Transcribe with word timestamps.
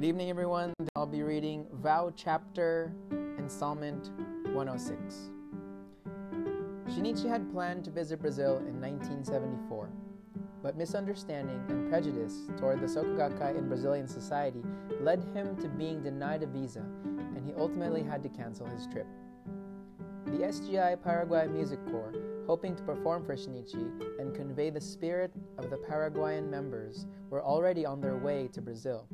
Good 0.00 0.08
evening, 0.08 0.30
everyone. 0.30 0.72
I'll 0.96 1.04
be 1.04 1.22
reading 1.22 1.66
Vow 1.74 2.10
Chapter, 2.16 2.90
Installment 3.36 4.10
106. 4.54 5.30
Shinichi 6.88 7.28
had 7.28 7.52
planned 7.52 7.84
to 7.84 7.90
visit 7.90 8.18
Brazil 8.18 8.56
in 8.66 8.80
1974, 8.80 9.90
but 10.62 10.78
misunderstanding 10.78 11.62
and 11.68 11.90
prejudice 11.90 12.34
toward 12.56 12.80
the 12.80 12.86
Soka 12.86 13.14
Gakkai 13.14 13.58
in 13.58 13.68
Brazilian 13.68 14.08
society 14.08 14.62
led 15.02 15.22
him 15.34 15.54
to 15.58 15.68
being 15.68 16.02
denied 16.02 16.42
a 16.44 16.46
visa, 16.46 16.86
and 17.04 17.44
he 17.44 17.52
ultimately 17.58 18.02
had 18.02 18.22
to 18.22 18.30
cancel 18.30 18.64
his 18.68 18.86
trip. 18.86 19.06
The 20.24 20.46
SGI 20.46 21.02
Paraguay 21.02 21.46
Music 21.48 21.78
Corps, 21.90 22.14
hoping 22.46 22.74
to 22.74 22.82
perform 22.84 23.22
for 23.26 23.36
Shinichi 23.36 23.90
and 24.18 24.34
convey 24.34 24.70
the 24.70 24.80
spirit 24.80 25.30
of 25.58 25.68
the 25.68 25.76
Paraguayan 25.76 26.50
members, 26.50 27.04
were 27.28 27.44
already 27.44 27.84
on 27.84 28.00
their 28.00 28.16
way 28.16 28.48
to 28.54 28.62
Brazil. 28.62 29.06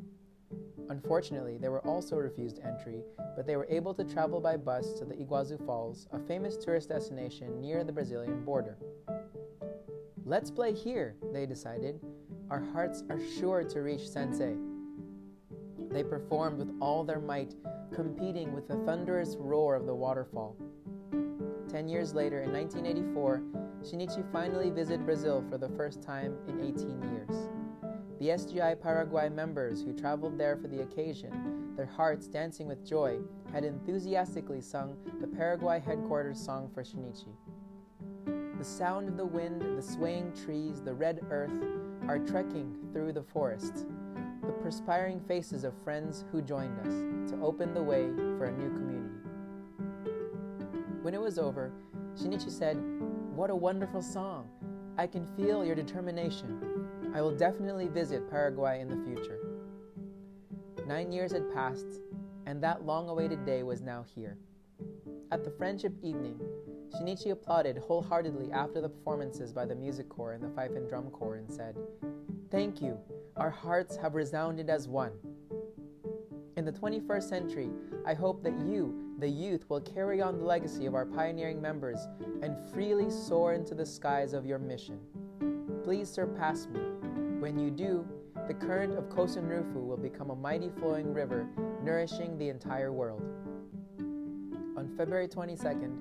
Unfortunately, 0.89 1.57
they 1.57 1.69
were 1.69 1.85
also 1.85 2.15
refused 2.15 2.59
entry, 2.63 3.03
but 3.35 3.45
they 3.45 3.57
were 3.57 3.67
able 3.69 3.93
to 3.93 4.03
travel 4.03 4.39
by 4.39 4.55
bus 4.55 4.93
to 4.93 5.05
the 5.05 5.15
Iguazu 5.15 5.63
Falls, 5.65 6.07
a 6.11 6.19
famous 6.19 6.55
tourist 6.55 6.89
destination 6.89 7.59
near 7.59 7.83
the 7.83 7.91
Brazilian 7.91 8.43
border. 8.45 8.77
Let's 10.25 10.51
play 10.51 10.73
here, 10.73 11.15
they 11.33 11.45
decided. 11.45 11.99
Our 12.49 12.63
hearts 12.73 13.03
are 13.09 13.19
sure 13.39 13.63
to 13.63 13.79
reach 13.81 14.07
Sensei. 14.07 14.55
They 15.91 16.03
performed 16.03 16.57
with 16.57 16.71
all 16.81 17.03
their 17.03 17.19
might, 17.19 17.55
competing 17.93 18.53
with 18.53 18.67
the 18.67 18.77
thunderous 18.85 19.35
roar 19.37 19.75
of 19.75 19.85
the 19.85 19.95
waterfall. 19.95 20.55
Ten 21.69 21.87
years 21.87 22.13
later, 22.13 22.41
in 22.43 22.51
1984, 22.53 23.41
Shinichi 23.83 24.31
finally 24.31 24.69
visited 24.69 25.05
Brazil 25.05 25.43
for 25.49 25.57
the 25.57 25.69
first 25.69 26.01
time 26.01 26.37
in 26.47 26.61
18 26.61 27.01
years. 27.13 27.49
The 28.19 28.29
SGI 28.29 28.81
Paraguay 28.81 29.29
members 29.29 29.83
who 29.83 29.93
traveled 29.93 30.39
there 30.39 30.57
for 30.57 30.67
the 30.67 30.81
occasion, 30.81 31.75
their 31.75 31.85
hearts 31.85 32.27
dancing 32.27 32.67
with 32.67 32.83
joy, 32.83 33.19
had 33.53 33.63
enthusiastically 33.63 34.59
sung 34.59 34.97
the 35.21 35.27
Paraguay 35.27 35.79
headquarters 35.79 36.43
song 36.43 36.67
for 36.73 36.83
Shinichi. 36.83 37.35
The 38.57 38.63
sound 38.63 39.07
of 39.07 39.17
the 39.17 39.25
wind, 39.25 39.61
the 39.77 39.83
swaying 39.83 40.33
trees, 40.33 40.81
the 40.81 40.95
red 40.95 41.27
earth 41.29 41.53
are 42.07 42.17
trekking 42.17 42.75
through 42.91 43.13
the 43.13 43.21
forest, 43.21 43.85
the 44.41 44.53
perspiring 44.63 45.19
faces 45.19 45.63
of 45.63 45.75
friends 45.83 46.25
who 46.31 46.41
joined 46.41 46.79
us 46.79 47.31
to 47.31 47.39
open 47.43 47.75
the 47.75 47.83
way 47.83 48.07
for 48.39 48.45
a 48.45 48.51
new 48.51 48.69
community. 48.69 49.13
When 51.03 51.13
it 51.13 51.21
was 51.21 51.37
over, 51.37 51.71
Shinichi 52.15 52.49
said, 52.49 52.77
What 53.35 53.51
a 53.51 53.55
wonderful 53.55 54.01
song! 54.01 54.49
I 54.97 55.05
can 55.05 55.27
feel 55.37 55.63
your 55.63 55.75
determination. 55.75 56.76
I 57.13 57.21
will 57.21 57.35
definitely 57.35 57.87
visit 57.87 58.29
Paraguay 58.29 58.81
in 58.81 58.89
the 58.89 59.03
future. 59.05 59.39
Nine 60.85 61.11
years 61.11 61.31
had 61.31 61.53
passed, 61.53 62.01
and 62.45 62.61
that 62.63 62.85
long 62.85 63.09
awaited 63.09 63.45
day 63.45 63.63
was 63.63 63.81
now 63.81 64.05
here. 64.15 64.37
At 65.31 65.43
the 65.43 65.51
friendship 65.51 65.93
evening, 66.01 66.39
Shinichi 66.95 67.31
applauded 67.31 67.77
wholeheartedly 67.77 68.51
after 68.51 68.81
the 68.81 68.89
performances 68.89 69.51
by 69.51 69.65
the 69.65 69.75
music 69.75 70.07
corps 70.07 70.33
and 70.33 70.43
the 70.43 70.49
fife 70.49 70.71
and 70.71 70.87
drum 70.87 71.09
corps 71.09 71.35
and 71.35 71.51
said, 71.51 71.75
Thank 72.49 72.81
you, 72.81 72.97
our 73.35 73.49
hearts 73.49 73.97
have 73.97 74.15
resounded 74.15 74.69
as 74.69 74.87
one. 74.87 75.11
In 76.55 76.65
the 76.65 76.71
21st 76.71 77.23
century, 77.23 77.69
I 78.05 78.13
hope 78.13 78.41
that 78.43 78.57
you, 78.65 79.13
the 79.19 79.27
youth, 79.27 79.65
will 79.69 79.81
carry 79.81 80.21
on 80.21 80.37
the 80.37 80.45
legacy 80.45 80.85
of 80.85 80.95
our 80.95 81.05
pioneering 81.05 81.61
members 81.61 81.99
and 82.41 82.57
freely 82.71 83.09
soar 83.09 83.53
into 83.53 83.75
the 83.75 83.85
skies 83.85 84.33
of 84.33 84.45
your 84.45 84.57
mission. 84.57 84.99
Please 85.87 86.09
surpass 86.09 86.67
me 86.67 86.81
when 87.39 87.57
you 87.57 87.71
do, 87.71 88.05
the 88.49 88.53
current 88.53 88.97
of 88.97 89.05
Kosen 89.05 89.47
Rufu 89.47 89.87
will 89.87 89.95
become 89.95 90.31
a 90.31 90.35
mighty 90.35 90.69
flowing 90.69 91.13
river, 91.13 91.47
nourishing 91.81 92.37
the 92.37 92.49
entire 92.49 92.91
world. 92.91 93.23
On 94.75 94.93
February 94.97 95.29
22nd, 95.29 95.97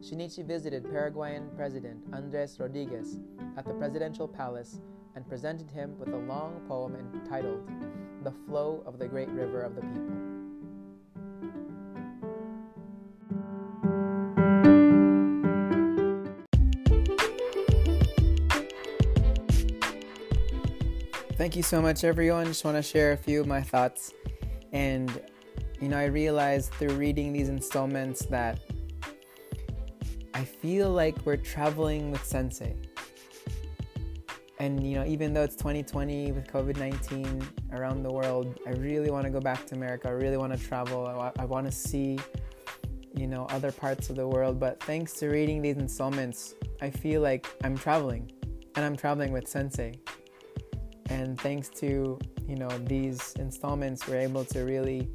Shinichi 0.00 0.44
visited 0.44 0.90
Paraguayan 0.90 1.50
President 1.54 2.00
Andres 2.12 2.58
Rodriguez 2.58 3.20
at 3.56 3.64
the 3.64 3.74
presidential 3.74 4.26
palace 4.26 4.80
and 5.14 5.24
presented 5.28 5.70
him 5.70 5.96
with 6.00 6.08
a 6.08 6.16
long 6.16 6.60
poem 6.66 6.96
entitled 6.96 7.60
The 8.24 8.32
Flow 8.44 8.82
of 8.86 8.98
the 8.98 9.06
Great 9.06 9.28
River 9.28 9.62
of 9.62 9.76
the 9.76 9.82
People. 9.82 10.27
Thank 21.48 21.56
you 21.56 21.62
so 21.62 21.80
much, 21.80 22.04
everyone. 22.04 22.44
Just 22.44 22.62
want 22.62 22.76
to 22.76 22.82
share 22.82 23.12
a 23.12 23.16
few 23.16 23.40
of 23.40 23.46
my 23.46 23.62
thoughts. 23.62 24.12
And, 24.72 25.10
you 25.80 25.88
know, 25.88 25.96
I 25.96 26.04
realized 26.04 26.74
through 26.74 26.90
reading 26.90 27.32
these 27.32 27.48
installments 27.48 28.26
that 28.26 28.60
I 30.34 30.44
feel 30.44 30.90
like 30.90 31.16
we're 31.24 31.38
traveling 31.38 32.10
with 32.10 32.22
Sensei. 32.22 32.76
And, 34.58 34.86
you 34.86 34.96
know, 34.96 35.06
even 35.06 35.32
though 35.32 35.42
it's 35.42 35.56
2020 35.56 36.32
with 36.32 36.46
COVID 36.48 36.76
19 36.76 37.42
around 37.72 38.02
the 38.02 38.12
world, 38.12 38.60
I 38.66 38.72
really 38.72 39.10
want 39.10 39.24
to 39.24 39.30
go 39.30 39.40
back 39.40 39.64
to 39.68 39.74
America. 39.74 40.08
I 40.08 40.12
really 40.12 40.36
want 40.36 40.52
to 40.52 40.62
travel. 40.62 41.06
I, 41.06 41.32
I 41.38 41.46
want 41.46 41.64
to 41.64 41.72
see, 41.72 42.18
you 43.14 43.26
know, 43.26 43.46
other 43.46 43.72
parts 43.72 44.10
of 44.10 44.16
the 44.16 44.28
world. 44.28 44.60
But 44.60 44.82
thanks 44.82 45.14
to 45.14 45.28
reading 45.28 45.62
these 45.62 45.78
installments, 45.78 46.56
I 46.82 46.90
feel 46.90 47.22
like 47.22 47.46
I'm 47.64 47.78
traveling 47.78 48.30
and 48.76 48.84
I'm 48.84 48.96
traveling 48.96 49.32
with 49.32 49.48
Sensei 49.48 49.94
and 51.08 51.40
thanks 51.40 51.68
to 51.68 52.18
you 52.46 52.56
know 52.56 52.68
these 52.84 53.34
installments 53.38 54.06
we're 54.06 54.18
able 54.18 54.44
to 54.44 54.60
really 54.60 55.08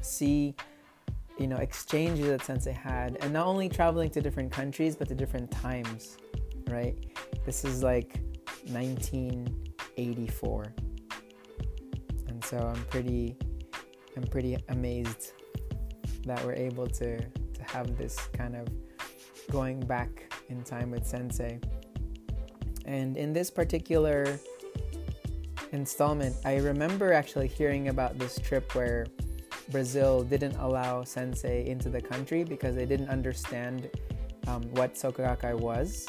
see 0.00 0.54
you 1.38 1.46
know 1.46 1.56
exchanges 1.56 2.26
that 2.26 2.42
sensei 2.42 2.72
had 2.72 3.16
and 3.20 3.32
not 3.32 3.46
only 3.46 3.68
traveling 3.68 4.10
to 4.10 4.20
different 4.20 4.52
countries 4.52 4.96
but 4.96 5.08
to 5.08 5.14
different 5.14 5.50
times 5.50 6.16
right? 6.68 6.96
This 7.44 7.64
is 7.64 7.82
like 7.82 8.20
1984 8.68 10.74
and 12.28 12.44
so 12.44 12.58
i'm 12.58 12.84
pretty 12.84 13.36
i'm 14.16 14.22
pretty 14.22 14.56
amazed 14.68 15.32
that 16.24 16.42
we're 16.44 16.54
able 16.54 16.86
to 16.86 17.18
to 17.18 17.62
have 17.64 17.98
this 17.98 18.16
kind 18.32 18.54
of 18.56 18.68
going 19.50 19.80
back 19.80 20.32
in 20.48 20.62
time 20.62 20.90
with 20.90 21.06
sensei. 21.06 21.60
And 22.84 23.16
in 23.16 23.32
this 23.32 23.50
particular 23.50 24.38
installment, 25.72 26.36
I 26.44 26.56
remember 26.58 27.12
actually 27.12 27.48
hearing 27.48 27.88
about 27.88 28.18
this 28.18 28.38
trip 28.38 28.74
where 28.74 29.06
Brazil 29.70 30.22
didn't 30.22 30.56
allow 30.56 31.02
Sensei 31.02 31.66
into 31.66 31.88
the 31.88 32.00
country 32.00 32.44
because 32.44 32.76
they 32.76 32.86
didn't 32.86 33.08
understand 33.08 33.90
um, 34.46 34.62
what 34.74 34.94
Soka 34.94 35.26
Gakkai 35.26 35.58
was 35.58 36.06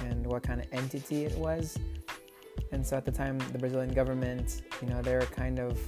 and 0.00 0.26
what 0.26 0.42
kind 0.42 0.60
of 0.60 0.66
entity 0.72 1.24
it 1.24 1.36
was. 1.36 1.76
And 2.72 2.86
so 2.86 2.96
at 2.96 3.04
the 3.04 3.10
time, 3.10 3.38
the 3.52 3.58
Brazilian 3.58 3.92
government, 3.92 4.62
you 4.80 4.88
know, 4.88 5.02
they 5.02 5.14
were 5.14 5.22
kind 5.22 5.58
of 5.58 5.78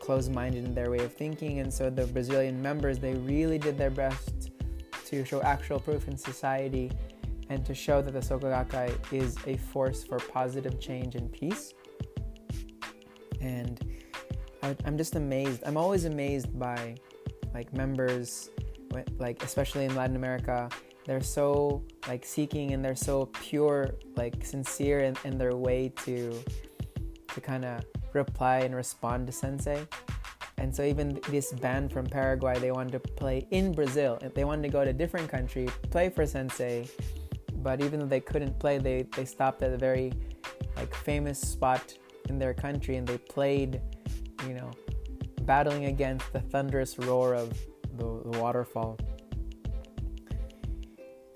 closed-minded 0.00 0.64
in 0.64 0.74
their 0.74 0.90
way 0.90 0.98
of 0.98 1.14
thinking, 1.14 1.60
and 1.60 1.72
so 1.72 1.88
the 1.88 2.06
Brazilian 2.08 2.60
members 2.60 2.98
they 2.98 3.14
really 3.14 3.58
did 3.58 3.78
their 3.78 3.90
best 3.90 4.50
to 5.06 5.24
show 5.24 5.40
actual 5.42 5.80
proof 5.80 6.08
in 6.08 6.16
society 6.16 6.90
and 7.48 7.64
to 7.64 7.74
show 7.74 8.02
that 8.02 8.12
the 8.12 8.20
Soka 8.20 8.52
Gakkai 8.52 9.12
is 9.12 9.36
a 9.46 9.56
force 9.56 10.02
for 10.04 10.18
positive 10.18 10.80
change 10.80 11.14
and 11.14 11.32
peace 11.32 11.72
and 13.44 13.84
I, 14.62 14.74
am 14.86 14.96
just 14.96 15.14
amazed. 15.14 15.62
I'm 15.66 15.76
always 15.76 16.06
amazed 16.06 16.58
by 16.58 16.96
like 17.52 17.72
members, 17.72 18.50
like 19.18 19.42
especially 19.42 19.84
in 19.84 19.94
Latin 19.94 20.16
America. 20.16 20.68
They're 21.04 21.20
so 21.20 21.84
like 22.08 22.24
seeking 22.24 22.72
and 22.72 22.82
they're 22.82 22.96
so 22.96 23.26
pure, 23.26 23.94
like 24.16 24.44
sincere 24.44 25.00
in, 25.00 25.16
in 25.24 25.38
their 25.38 25.54
way 25.54 25.92
to 26.04 26.42
to 27.34 27.40
kind 27.40 27.64
of 27.64 27.84
reply 28.14 28.58
and 28.60 28.74
respond 28.74 29.26
to 29.26 29.32
Sensei. 29.32 29.86
And 30.56 30.74
so 30.74 30.84
even 30.84 31.20
this 31.28 31.52
band 31.52 31.92
from 31.92 32.06
Paraguay, 32.06 32.58
they 32.58 32.70
wanted 32.70 32.92
to 32.92 33.00
play 33.00 33.46
in 33.50 33.72
Brazil. 33.72 34.18
They 34.34 34.44
wanted 34.44 34.62
to 34.62 34.68
go 34.68 34.84
to 34.84 34.90
a 34.90 34.94
different 34.94 35.28
country, 35.28 35.68
play 35.90 36.08
for 36.08 36.24
Sensei. 36.24 36.88
But 37.56 37.82
even 37.82 37.98
though 37.98 38.06
they 38.06 38.20
couldn't 38.20 38.58
play, 38.60 38.78
they, 38.78 39.02
they 39.16 39.24
stopped 39.24 39.62
at 39.62 39.72
a 39.72 39.76
very 39.76 40.12
like 40.76 40.94
famous 40.94 41.40
spot 41.40 41.94
in 42.28 42.38
their 42.38 42.54
country 42.54 42.96
and 42.96 43.06
they 43.06 43.18
played, 43.18 43.80
you 44.46 44.54
know, 44.54 44.70
battling 45.42 45.86
against 45.86 46.32
the 46.32 46.40
thunderous 46.40 46.98
roar 46.98 47.34
of 47.34 47.50
the, 47.96 48.04
the 48.30 48.38
waterfall. 48.38 48.98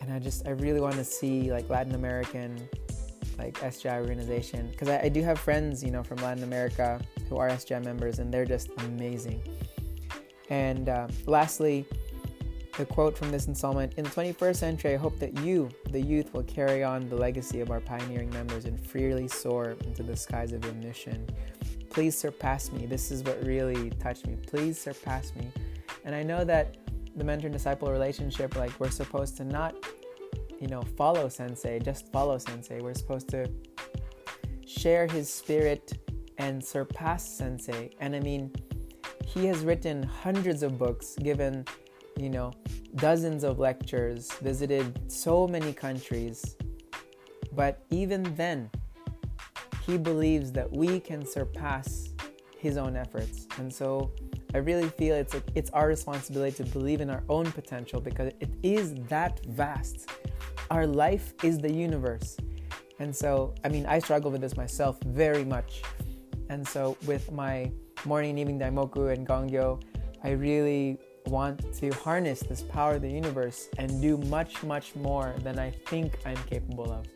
And 0.01 0.13
I 0.13 0.19
just, 0.19 0.47
I 0.47 0.53
really 0.53 0.81
want 0.81 0.95
to 0.95 1.05
see 1.05 1.53
like 1.53 1.69
Latin 1.69 1.95
American, 1.95 2.69
like 3.39 3.55
SGI 3.61 4.01
organization, 4.01 4.69
because 4.71 4.89
I, 4.89 5.03
I 5.03 5.09
do 5.09 5.23
have 5.23 5.39
friends, 5.39 5.85
you 5.85 5.91
know, 5.91 6.03
from 6.03 6.19
Latin 6.19 6.45
America 6.45 7.01
who 7.29 7.37
are 7.37 7.49
SGI 7.49 7.85
members 7.85 8.19
and 8.19 8.33
they're 8.33 8.47
just 8.47 8.71
amazing. 8.79 9.43
And 10.51 10.89
uh, 10.89 11.09
lastly, 11.27 11.87
the 12.79 12.87
quote 12.87 13.19
from 13.19 13.33
this 13.33 13.49
installment 13.49 13.93
In 13.95 14.05
the 14.05 14.11
21st 14.11 14.57
century, 14.57 14.95
I 14.95 14.97
hope 14.97 15.19
that 15.19 15.37
you, 15.41 15.69
the 15.91 16.01
youth, 16.01 16.33
will 16.33 16.45
carry 16.45 16.85
on 16.85 17.09
the 17.09 17.17
legacy 17.17 17.61
of 17.61 17.73
our 17.73 17.81
pioneering 17.81 18.31
members 18.31 18.67
and 18.67 18.79
freely 18.81 19.27
soar 19.27 19.77
into 19.85 20.05
the 20.05 20.17
skies 20.17 20.53
of 20.53 20.63
mission. 20.77 21.29
please 21.91 22.17
surpass 22.17 22.71
me. 22.71 22.87
This 22.87 23.11
is 23.11 23.25
what 23.25 23.43
really 23.45 23.91
touched 23.91 24.29
me. 24.29 24.37
Please 24.47 24.81
surpass 24.81 25.35
me. 25.35 25.51
And 26.05 26.15
I 26.15 26.23
know 26.23 26.45
that 26.45 26.77
the 27.17 27.25
mentor 27.25 27.49
disciple 27.49 27.91
relationship, 27.91 28.55
like 28.55 28.79
we're 28.79 28.91
supposed 28.91 29.37
to 29.39 29.45
not, 29.45 29.75
you 30.61 30.69
know, 30.69 30.83
follow 30.97 31.29
sensei, 31.29 31.81
just 31.81 32.13
follow 32.13 32.39
sensei. 32.39 32.81
We're 32.81 32.95
supposed 32.95 33.29
to 33.31 33.51
share 34.65 35.09
his 35.09 35.29
spirit 35.33 35.99
and 36.39 36.65
surpass 36.65 37.29
sensei. 37.29 37.91
And 37.99 38.15
I 38.15 38.21
mean, 38.21 38.53
he 39.27 39.47
has 39.47 39.65
written 39.65 40.05
hundreds 40.05 40.63
of 40.63 40.79
books, 40.79 41.17
given, 41.17 41.65
you 42.17 42.31
know, 42.31 42.53
dozens 42.97 43.45
of 43.45 43.59
lectures, 43.59 44.33
visited 44.43 45.11
so 45.11 45.47
many 45.47 45.73
countries. 45.73 46.57
But 47.53 47.85
even 47.91 48.23
then, 48.37 48.71
he 49.87 49.97
believes 49.97 50.53
that 50.53 50.71
we 50.71 51.01
can 51.01 51.25
surpass 51.25 52.11
his 52.59 52.77
own 52.77 52.97
efforts. 52.97 53.47
And 53.59 53.73
so 53.73 54.13
I 54.55 54.59
really 54.59 54.89
feel 54.89 55.15
it's 55.15 55.35
it's 55.55 55.71
our 55.71 55.89
responsibility 55.89 56.63
to 56.63 56.71
believe 56.71 57.01
in 57.01 57.11
our 57.11 57.23
own 57.29 57.51
potential 57.53 58.01
because 58.01 58.33
it 58.41 58.51
is 58.63 58.95
that 59.09 59.45
vast. 59.47 60.11
Our 60.71 60.87
life 60.87 61.35
is 61.43 61.59
the 61.59 61.73
universe. 61.73 62.37
And 62.99 63.15
so, 63.15 63.55
I 63.65 63.69
mean, 63.69 63.87
I 63.87 64.01
struggle 64.01 64.31
with 64.31 64.41
this 64.41 64.57
myself 64.57 64.99
very 65.05 65.45
much. 65.45 65.83
And 66.51 66.67
so, 66.67 66.97
with 67.07 67.31
my 67.31 67.71
morning 68.05 68.39
evening 68.39 68.59
daimoku 68.59 69.13
and 69.13 69.27
gongyo, 69.27 69.83
I 70.25 70.31
really 70.31 70.99
want 71.29 71.73
to 71.75 71.91
harness 71.91 72.41
this 72.41 72.63
power 72.63 72.95
of 72.95 73.03
the 73.03 73.11
universe 73.11 73.69
and 73.79 74.03
do 74.03 74.17
much, 74.17 74.63
much 74.63 74.95
more 74.97 75.35
than 75.43 75.59
I 75.59 75.71
think 75.71 76.19
I'm 76.27 76.37
capable 76.49 76.91
of. 76.93 77.07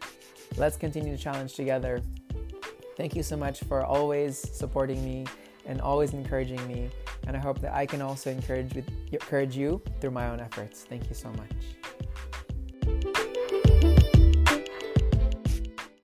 Let's 0.57 0.77
continue 0.77 1.17
to 1.17 1.23
challenge 1.23 1.55
together. 1.55 2.03
Thank 2.97 3.17
you 3.17 3.23
so 3.23 3.37
much 3.37 3.61
for 3.65 3.85
always 3.85 4.39
supporting 4.39 5.05
me 5.05 5.27
and 5.67 5.81
always 5.81 6.13
encouraging 6.13 6.67
me. 6.69 6.91
And 7.27 7.37
I 7.37 7.41
hope 7.41 7.61
that 7.61 7.73
I 7.73 7.87
can 7.87 8.03
also 8.03 8.31
encourage, 8.31 8.75
with, 8.75 8.89
encourage 9.13 9.57
you 9.57 9.83
through 10.01 10.11
my 10.11 10.29
own 10.29 10.41
efforts. 10.41 10.85
Thank 10.85 11.09
you 11.09 11.15
so 11.15 11.31
much. 11.31 11.82